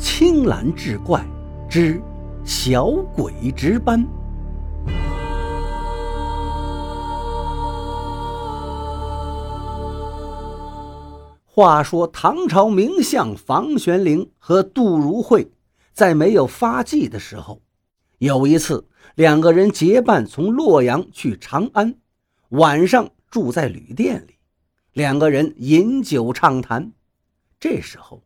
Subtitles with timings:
[0.00, 1.22] 青蓝志怪
[1.68, 2.00] 之
[2.42, 4.02] 小鬼值班。
[11.44, 15.50] 话说唐朝名相房玄龄和杜如晦，
[15.92, 17.60] 在没有发迹的时候，
[18.16, 21.94] 有一次两个人结伴从洛阳去长安，
[22.48, 24.36] 晚上住在旅店里，
[24.94, 26.92] 两个人饮酒畅谈。
[27.58, 28.22] 这时候，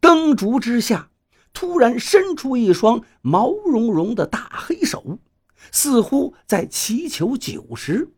[0.00, 1.10] 灯烛之下，
[1.52, 5.18] 突然伸出一双毛茸茸的大黑手，
[5.72, 8.12] 似乎在祈求酒食。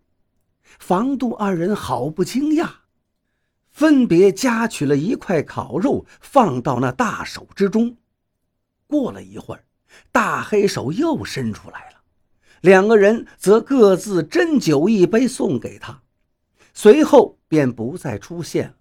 [0.79, 2.71] 房杜二人好不惊讶。
[3.71, 7.97] 分别夹取了一块烤肉，放到那大手之中。
[8.87, 9.65] 过了一会儿，
[10.11, 12.03] 大黑手又伸出来了，
[12.61, 16.03] 两个人则各自斟酒一杯送给他，
[16.75, 18.75] 随后便不再出现了。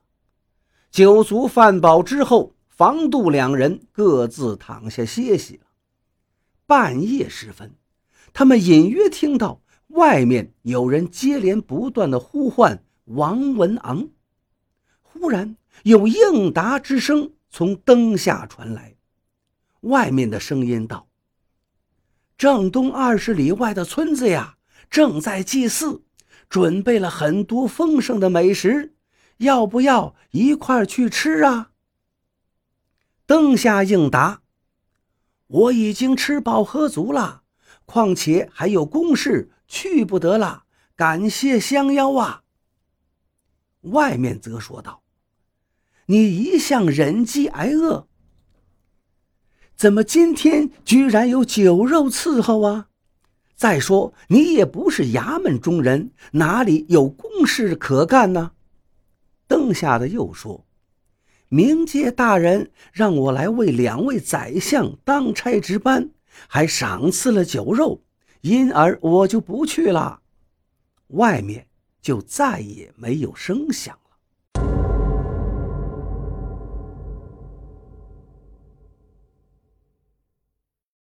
[0.90, 5.66] 酒足饭饱之后，房杜两人各自躺下歇息了。
[6.66, 7.76] 半夜时分，
[8.32, 14.08] 他们隐约听到外面有人接连不断的呼唤王文昂。
[15.02, 18.96] 忽然有应答之声从灯下传来，
[19.82, 21.10] 外面的声音道
[22.40, 24.56] ：“正东二十里外的村子呀，
[24.90, 26.04] 正在祭祀，
[26.48, 28.96] 准备了很多丰盛的美食，
[29.40, 31.72] 要不要一块去吃啊？”
[33.30, 34.42] 灯下应答
[35.46, 37.44] ：“我已经吃饱喝足了，
[37.86, 40.64] 况且还有公事，去不得了。
[40.96, 42.42] 感谢相邀啊。”
[43.94, 45.04] 外面则说道。
[46.08, 48.08] 你一向忍饥挨饿，
[49.76, 52.88] 怎么今天居然有酒肉伺候啊？
[53.56, 58.54] 再说你也不是衙门中人，哪里有公事可干呢？
[59.46, 60.66] 灯下的又说
[61.50, 66.12] ：“冥界大人让我来为两位宰相当差值班，
[66.48, 68.04] 还赏赐了酒肉，
[68.42, 70.22] 因而我就不去了。”
[71.14, 71.68] 外面
[72.02, 74.09] 就再也没有声响了。